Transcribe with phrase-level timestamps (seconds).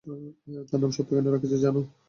[0.69, 1.81] তার নাম সত্য কেন রেখেছি জানো?